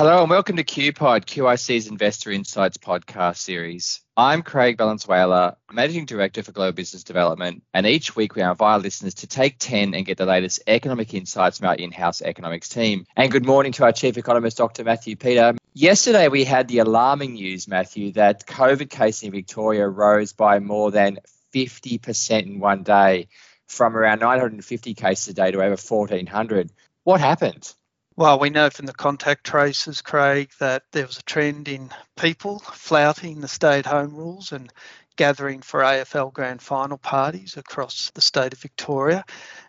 [0.00, 4.00] Hello and welcome to QPod, QIC's Investor Insights podcast series.
[4.16, 9.12] I'm Craig Valenzuela, Managing Director for Global Business Development, and each week we invite listeners
[9.16, 13.04] to take 10 and get the latest economic insights from our in-house economics team.
[13.14, 14.84] And good morning to our Chief Economist, Dr.
[14.84, 15.56] Matthew Peter.
[15.74, 20.90] Yesterday we had the alarming news, Matthew, that COVID cases in Victoria rose by more
[20.90, 21.18] than
[21.54, 23.28] 50% in one day,
[23.66, 26.70] from around 950 cases a day to over 1,400.
[27.04, 27.74] What happened?
[28.20, 31.88] Well, we know from the contact traces, Craig, that there was a trend in
[32.18, 34.70] people flouting the stay at home rules and
[35.16, 39.24] gathering for AFL grand final parties across the state of Victoria.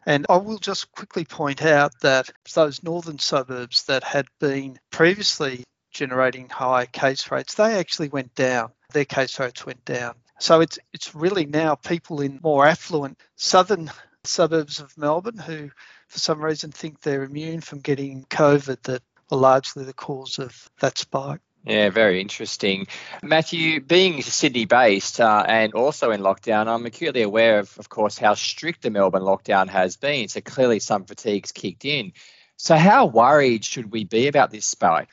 [0.05, 5.63] And I will just quickly point out that those northern suburbs that had been previously
[5.89, 8.73] generating high case rates, they actually went down.
[8.91, 10.15] Their case rates went down.
[10.41, 13.89] So it's it's really now people in more affluent southern
[14.23, 15.71] suburbs of Melbourne who
[16.07, 20.69] for some reason think they're immune from getting COVID that are largely the cause of
[20.79, 21.39] that spike.
[21.63, 22.87] Yeah, very interesting.
[23.21, 28.17] Matthew, being Sydney based uh, and also in lockdown, I'm acutely aware of, of course,
[28.17, 30.27] how strict the Melbourne lockdown has been.
[30.27, 32.13] So clearly some fatigue's kicked in.
[32.57, 35.09] So, how worried should we be about this spike?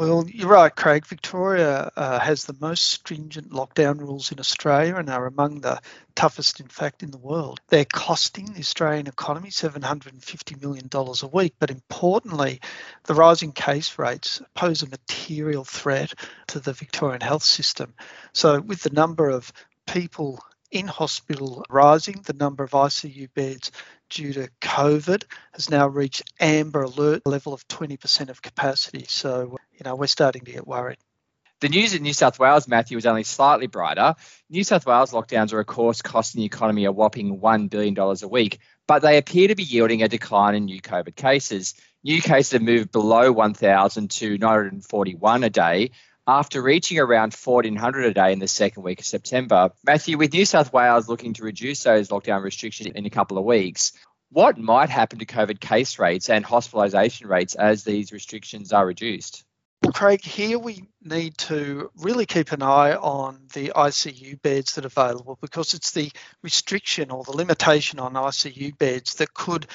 [0.00, 1.04] Well, you're right, Craig.
[1.04, 5.78] Victoria uh, has the most stringent lockdown rules in Australia and are among the
[6.14, 7.60] toughest, in fact, in the world.
[7.68, 12.62] They're costing the Australian economy $750 million a week, but importantly,
[13.04, 16.14] the rising case rates pose a material threat
[16.46, 17.92] to the Victorian health system.
[18.32, 19.52] So, with the number of
[19.86, 23.70] people in hospital rising, the number of ICU beds
[24.08, 29.04] due to COVID has now reached amber alert level of 20% of capacity.
[29.08, 30.98] So, you know, we're starting to get worried.
[31.60, 34.14] The news in New South Wales, Matthew, is only slightly brighter.
[34.48, 38.28] New South Wales lockdowns are, of course, costing the economy a whopping $1 billion a
[38.28, 41.74] week, but they appear to be yielding a decline in new COVID cases.
[42.02, 45.90] New cases have moved below 1,000 to 941 a day,
[46.30, 49.70] after reaching around 1,400 a day in the second week of September.
[49.84, 53.44] Matthew, with New South Wales looking to reduce those lockdown restrictions in a couple of
[53.44, 53.92] weeks,
[54.30, 59.42] what might happen to COVID case rates and hospitalisation rates as these restrictions are reduced?
[59.92, 64.86] Craig, here we need to really keep an eye on the ICU beds that are
[64.86, 66.12] available because it's the
[66.42, 69.66] restriction or the limitation on ICU beds that could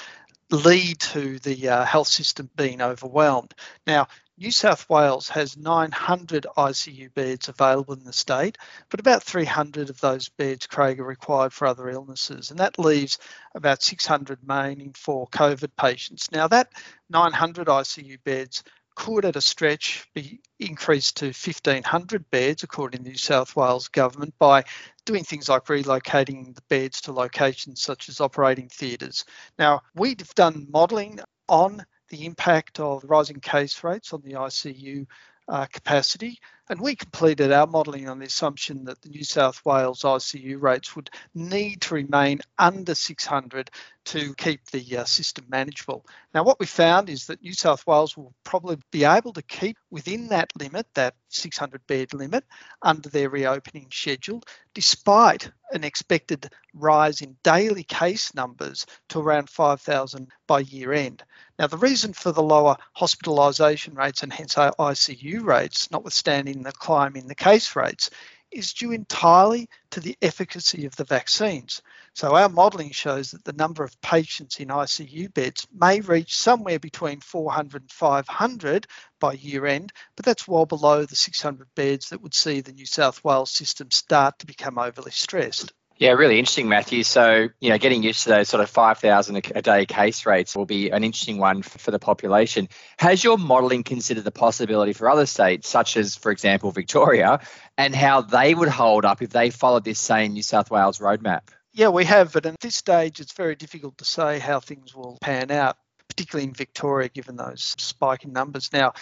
[0.52, 3.54] lead to the uh, health system being overwhelmed.
[3.86, 8.58] Now, New South Wales has 900 ICU beds available in the state,
[8.90, 13.18] but about 300 of those beds, Craig, are required for other illnesses, and that leaves
[13.54, 16.30] about 600 remaining for COVID patients.
[16.34, 16.74] Now, that
[17.10, 18.64] 900 ICU beds
[18.94, 23.88] could, at a stretch, be increased to 1,500 beds, according to the New South Wales
[23.88, 24.66] government, by
[25.06, 29.24] doing things like relocating the beds to locations such as operating theatres.
[29.58, 35.06] Now, we've done modelling on the impact of rising case rates on the ICU
[35.48, 36.40] uh, capacity.
[36.68, 40.96] And we completed our modelling on the assumption that the New South Wales ICU rates
[40.96, 43.70] would need to remain under 600
[44.06, 46.06] to keep the uh, system manageable.
[46.34, 49.78] Now, what we found is that New South Wales will probably be able to keep
[49.90, 52.44] within that limit, that 600 bed limit,
[52.82, 54.44] under their reopening schedule,
[54.74, 61.24] despite an expected rise in daily case numbers to around 5,000 by year end.
[61.58, 67.16] Now, the reason for the lower hospitalisation rates and hence ICU rates, notwithstanding the climb
[67.16, 68.10] in the case rates,
[68.52, 71.82] is due entirely to the efficacy of the vaccines.
[72.14, 76.80] So, our modelling shows that the number of patients in ICU beds may reach somewhere
[76.80, 78.88] between 400 and 500
[79.20, 82.86] by year end, but that's well below the 600 beds that would see the New
[82.86, 85.74] South Wales system start to become overly stressed.
[85.98, 87.04] Yeah, really interesting, Matthew.
[87.04, 90.66] So, you know, getting used to those sort of 5,000 a day case rates will
[90.66, 92.68] be an interesting one for the population.
[93.00, 97.40] Has your modelling considered the possibility for other states, such as, for example, Victoria,
[97.78, 101.44] and how they would hold up if they followed this same New South Wales roadmap?
[101.72, 105.18] Yeah, we have, but at this stage, it's very difficult to say how things will
[105.22, 105.78] pan out,
[106.10, 108.72] particularly in Victoria, given those spiking numbers.
[108.74, 108.94] Now,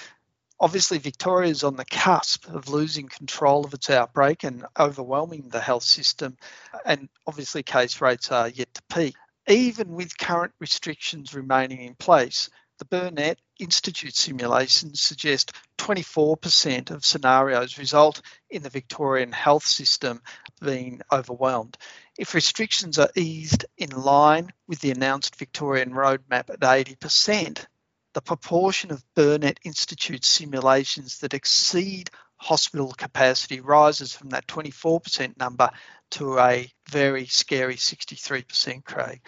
[0.59, 5.59] Obviously, Victoria is on the cusp of losing control of its outbreak and overwhelming the
[5.59, 6.37] health system,
[6.85, 9.15] and obviously, case rates are yet to peak.
[9.47, 17.77] Even with current restrictions remaining in place, the Burnet Institute simulations suggest 24% of scenarios
[17.77, 20.21] result in the Victorian health system
[20.61, 21.77] being overwhelmed.
[22.17, 27.65] If restrictions are eased in line with the announced Victorian roadmap at 80%,
[28.13, 35.69] the proportion of Burnet Institute simulations that exceed hospital capacity rises from that 24% number
[36.11, 39.21] to a very scary 63%, Craig.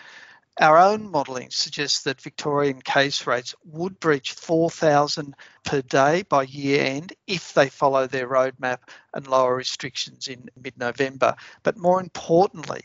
[0.59, 5.35] Our own modelling suggests that Victorian case rates would breach 4,000
[5.65, 8.79] per day by year end if they follow their roadmap
[9.13, 11.35] and lower restrictions in mid November.
[11.63, 12.83] But more importantly,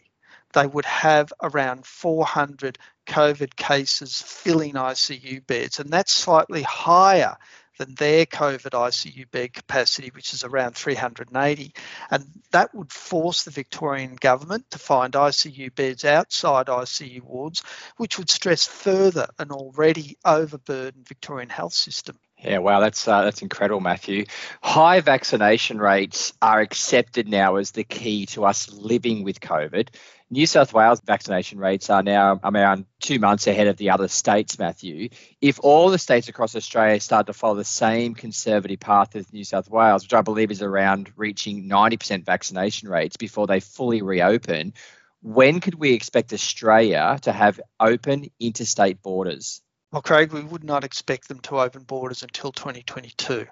[0.53, 2.77] they would have around 400
[3.11, 7.37] COVID cases filling ICU beds, and that's slightly higher
[7.81, 11.73] than their COVID ICU bed capacity, which is around 380.
[12.11, 17.63] And that would force the Victorian government to find ICU beds outside ICU wards,
[17.97, 22.19] which would stress further an already overburdened Victorian health system.
[22.39, 24.25] Yeah, wow, that's uh, that's incredible, Matthew.
[24.63, 29.89] High vaccination rates are accepted now as the key to us living with COVID.
[30.33, 34.61] New South Wales vaccination rates are now around two months ahead of the other states,
[34.61, 35.09] Matthew.
[35.41, 39.43] If all the states across Australia start to follow the same conservative path as New
[39.43, 44.75] South Wales, which I believe is around reaching 90% vaccination rates before they fully reopen,
[45.21, 49.63] when could we expect Australia to have open interstate borders?
[49.91, 53.49] Well, Craig, we would not expect them to open borders until 2022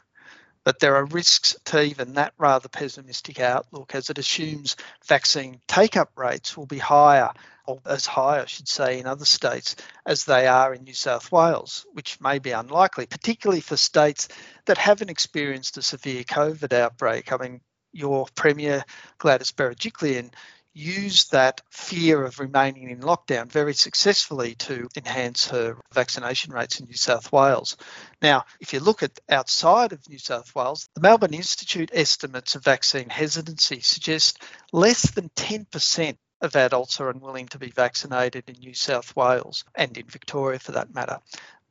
[0.69, 4.77] but there are risks to even that rather pessimistic outlook as it assumes
[5.07, 7.33] vaccine take up rates will be higher,
[7.67, 11.33] or as high, I should say, in other states as they are in New South
[11.33, 14.29] Wales, which may be unlikely, particularly for states
[14.67, 17.33] that haven't experienced a severe COVID outbreak.
[17.33, 17.63] I mean,
[17.95, 18.85] your Premier,
[19.17, 20.35] Gladys Berejiklian,
[20.79, 26.87] used that fear of remaining in lockdown very successfully to enhance her vaccination rates in
[26.87, 27.77] New South Wales.
[28.23, 32.63] Now, if you look at outside of New South Wales, the Melbourne Institute estimates of
[32.63, 34.41] vaccine hesitancy suggest
[34.73, 39.99] less than 10% of adults are unwilling to be vaccinated in New South Wales and
[39.99, 41.19] in Victoria for that matter.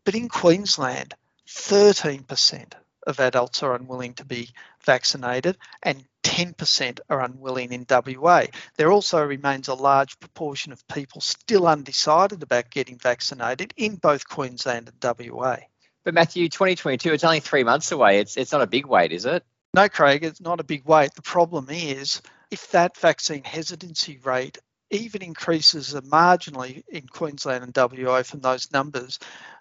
[0.04, 1.14] But in Queensland,
[1.48, 2.74] 13%
[3.08, 4.50] of adults are unwilling to be
[4.84, 8.44] vaccinated and 10% are unwilling in WA.
[8.76, 14.28] There also remains a large proportion of people still undecided about getting vaccinated in both
[14.28, 15.56] Queensland and WA.
[16.04, 18.20] But Matthew, 2022, it's only three months away.
[18.20, 19.46] It's, it's not a big wait, is it?
[19.74, 21.16] No, Craig, it's not a big wait.
[21.16, 22.22] The problem is
[22.52, 24.58] if that vaccine hesitancy rate
[24.90, 29.18] even increases marginally in Queensland and WA from those numbers,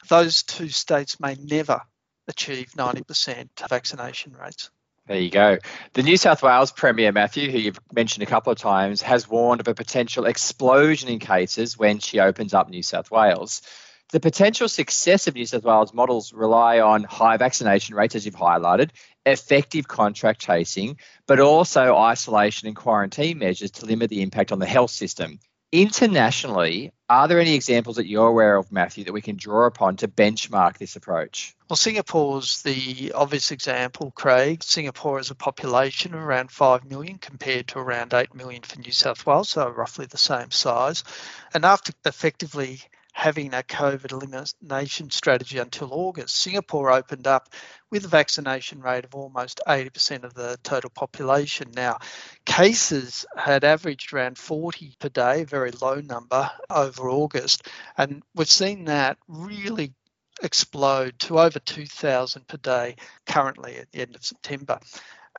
[0.08, 1.80] those two states may never
[2.26, 4.70] achieve 90% vaccination rates.
[5.06, 5.58] There you go.
[5.92, 9.60] The New South Wales Premier, Matthew, who you've mentioned a couple of times, has warned
[9.60, 13.62] of a potential explosion in cases when she opens up New South Wales.
[14.10, 18.34] The potential success of New South Wales models rely on high vaccination rates, as you've
[18.34, 18.90] highlighted,
[19.24, 24.66] effective contract tracing, but also isolation and quarantine measures to limit the impact on the
[24.66, 25.38] health system.
[25.82, 29.96] Internationally, are there any examples that you're aware of, Matthew, that we can draw upon
[29.96, 31.54] to benchmark this approach?
[31.68, 34.62] Well, Singapore's the obvious example, Craig.
[34.62, 38.90] Singapore has a population of around 5 million compared to around 8 million for New
[38.90, 41.04] South Wales, so roughly the same size.
[41.52, 42.80] And after effectively
[43.16, 47.48] having a COVID elimination strategy until August, Singapore opened up
[47.90, 51.72] with a vaccination rate of almost 80% of the total population.
[51.74, 51.96] Now,
[52.44, 57.66] cases had averaged around 40 per day, a very low number over August,
[57.96, 59.94] and we've seen that really
[60.42, 62.96] explode to over 2,000 per day
[63.26, 64.78] currently at the end of September.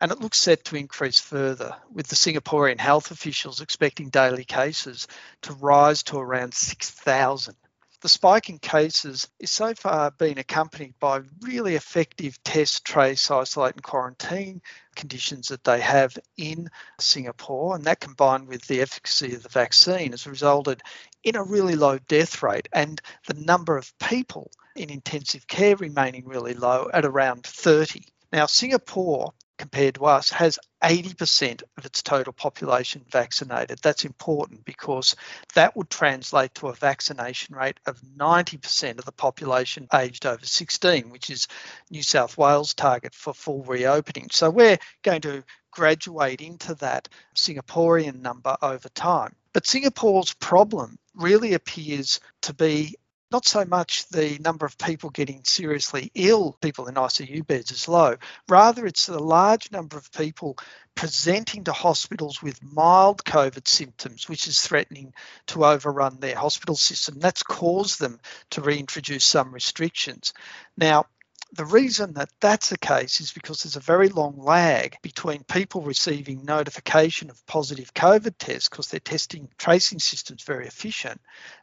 [0.01, 5.07] And it looks set to increase further, with the Singaporean health officials expecting daily cases
[5.43, 7.55] to rise to around 6,000
[8.01, 13.75] the spike in cases is so far been accompanied by really effective test, trace, isolate,
[13.75, 14.61] and quarantine
[14.95, 17.75] conditions that they have in Singapore.
[17.75, 20.81] And that combined with the efficacy of the vaccine has resulted
[21.23, 26.25] in a really low death rate and the number of people in intensive care remaining
[26.27, 28.05] really low at around 30.
[28.31, 33.79] Now, Singapore compared to us has 80% of its total population vaccinated.
[33.81, 35.15] That's important because
[35.55, 41.09] that would translate to a vaccination rate of 90% of the population aged over 16,
[41.09, 41.47] which is
[41.89, 44.29] New South Wales' target for full reopening.
[44.31, 49.35] So we're going to graduate into that Singaporean number over time.
[49.53, 52.95] But Singapore's problem really appears to be
[53.31, 57.87] not so much the number of people getting seriously ill, people in ICU beds is
[57.87, 58.15] low.
[58.47, 60.57] Rather, it's the large number of people
[60.95, 65.13] presenting to hospitals with mild COVID symptoms, which is threatening
[65.47, 67.19] to overrun their hospital system.
[67.19, 68.19] That's caused them
[68.51, 70.33] to reintroduce some restrictions.
[70.77, 71.05] Now,
[71.53, 75.81] the reason that that's the case is because there's a very long lag between people
[75.81, 81.21] receiving notification of positive COVID tests because their testing tracing system is very efficient.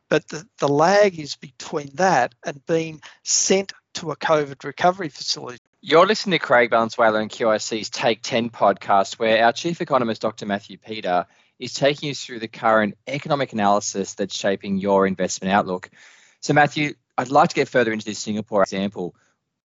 [0.09, 5.59] But the, the lag is between that and being sent to a COVID recovery facility.
[5.81, 10.47] You're listening to Craig Valenzuela and QIC's Take 10 podcast, where our chief economist, Dr.
[10.47, 11.26] Matthew Peter,
[11.59, 15.91] is taking us through the current economic analysis that's shaping your investment outlook.
[16.41, 19.14] So, Matthew, I'd like to get further into this Singapore example.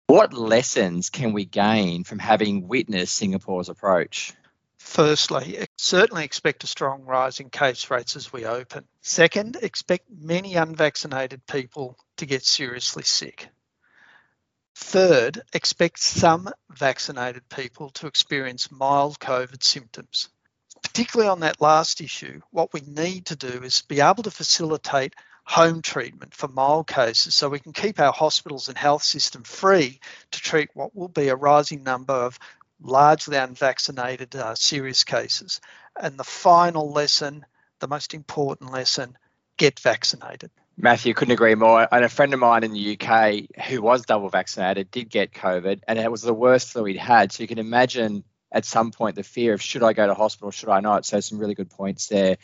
[0.07, 4.33] What lessons can we gain from having witnessed Singapore's approach?
[4.77, 8.85] Firstly, certainly expect a strong rise in case rates as we open.
[9.01, 13.49] Second, expect many unvaccinated people to get seriously sick.
[14.75, 20.29] Third, expect some vaccinated people to experience mild COVID symptoms.
[20.83, 25.15] Particularly on that last issue, what we need to do is be able to facilitate
[25.47, 29.97] home treatment for mild cases so we can keep our hospitals and health system free
[30.29, 32.37] to treat what will be a rising number of
[32.81, 35.61] largely unvaccinated uh, serious cases.
[35.99, 37.45] And the final lesson,
[37.79, 39.17] the most important lesson,
[39.55, 40.51] get vaccinated.
[40.75, 41.87] Matthew, couldn't agree more.
[41.91, 45.79] And a friend of mine in the UK who was double vaccinated did get COVID,
[45.87, 47.31] and it was the worst flu he'd had.
[47.31, 50.51] So you can imagine at some point the fear of should I go to hospital,
[50.51, 51.05] should I not?
[51.05, 52.37] So some really good points there.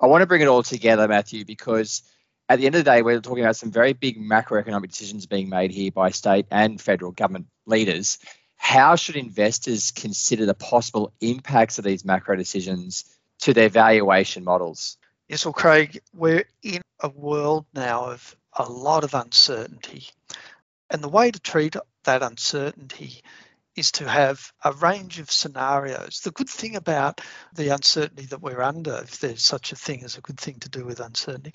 [0.00, 2.02] I want to bring it all together, Matthew, because
[2.48, 5.48] at the end of the day, we're talking about some very big macroeconomic decisions being
[5.48, 8.18] made here by state and federal government leaders.
[8.56, 13.04] How should investors consider the possible impacts of these macro decisions
[13.40, 14.98] to their valuation models?
[15.28, 20.08] Yes, well, Craig, we're in a world now of a lot of uncertainty.
[20.90, 23.22] And the way to treat that uncertainty
[23.74, 26.20] is to have a range of scenarios.
[26.20, 27.20] The good thing about
[27.54, 30.68] the uncertainty that we're under, if there's such a thing as a good thing to
[30.68, 31.54] do with uncertainty,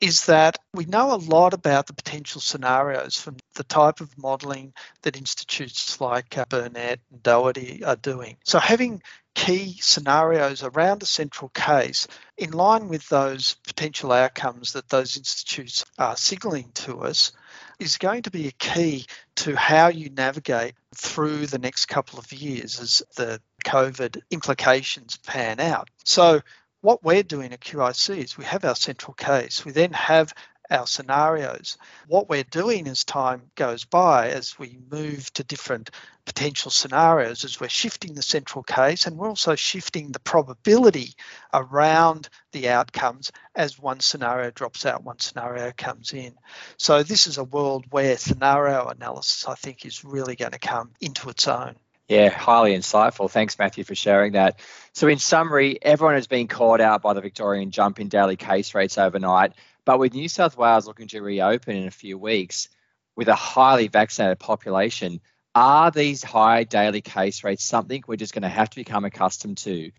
[0.00, 4.72] is that we know a lot about the potential scenarios from the type of modelling
[5.02, 8.36] that institutes like uh, Burnet and Doherty are doing.
[8.44, 9.02] So having
[9.34, 15.84] key scenarios around a central case in line with those potential outcomes that those institutes
[15.96, 17.32] are signalling to us
[17.78, 22.32] is going to be a key to how you navigate through the next couple of
[22.32, 25.88] years as the COVID implications pan out.
[26.04, 26.40] So,
[26.80, 29.64] what we're doing at QIC is we have our central case.
[29.64, 30.32] We then have
[30.70, 31.78] our scenarios.
[32.06, 35.90] What we're doing as time goes by, as we move to different
[36.26, 41.14] potential scenarios, is we're shifting the central case and we're also shifting the probability
[41.54, 46.34] around the outcomes as one scenario drops out, one scenario comes in.
[46.76, 50.90] So, this is a world where scenario analysis, I think, is really going to come
[51.00, 51.76] into its own.
[52.08, 53.30] Yeah, highly insightful.
[53.30, 54.60] Thanks, Matthew, for sharing that.
[54.94, 58.74] So, in summary, everyone has been caught out by the Victorian jump in daily case
[58.74, 59.52] rates overnight.
[59.84, 62.68] But with New South Wales looking to reopen in a few weeks
[63.16, 65.20] with a highly vaccinated population,
[65.54, 69.58] are these high daily case rates something we're just going to have to become accustomed
[69.58, 69.90] to?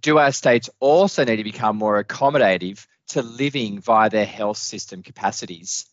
[0.00, 5.02] Do our states also need to become more accommodative to living via their health system
[5.02, 5.86] capacities?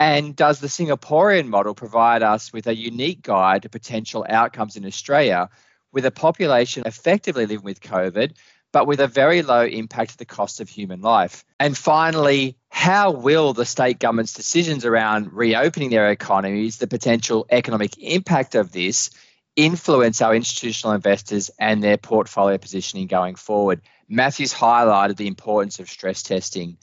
[0.00, 4.86] And does the Singaporean model provide us with a unique guide to potential outcomes in
[4.86, 5.48] Australia
[5.92, 8.36] with a population effectively living with COVID,
[8.72, 11.44] but with a very low impact to the cost of human life.
[11.58, 17.98] And finally, how will the state government's decisions around reopening their economies, the potential economic
[17.98, 19.10] impact of this,
[19.56, 23.80] influence our institutional investors and their portfolio positioning going forward?
[24.08, 26.78] Matthew's highlighted the importance of stress testing.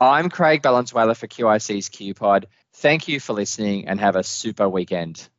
[0.00, 2.46] I'm Craig Valenzuela for QIC's QPod.
[2.74, 5.28] Thank you for listening and have a super weekend.